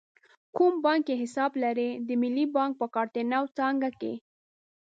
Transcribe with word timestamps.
کوم 0.55 0.73
بانک 0.85 1.01
کې 1.07 1.15
حساب 1.23 1.51
لرئ؟ 1.63 1.89
د 2.07 2.09
ملی 2.21 2.45
بانک 2.55 2.71
په 2.81 2.87
کارته 2.95 3.21
نو 3.31 3.43
څانګه 3.57 3.89
کښی 3.99 4.13